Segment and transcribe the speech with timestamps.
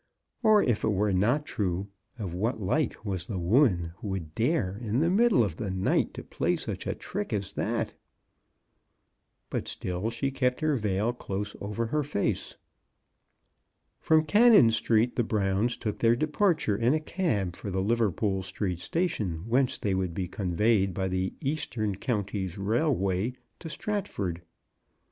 [0.41, 4.75] Or if it were not true, of what like was the woman who would dare
[4.81, 7.93] in the middle of the night to play such a trick as that?
[9.51, 12.57] But still she kept her veil close over her face.
[13.99, 18.79] From Cannon Street the Browns took their departure in a cab for the Liverpool Street
[18.79, 24.41] Sta tion, whence they would be conveyed by the Eastern Counties Railway to Stratford.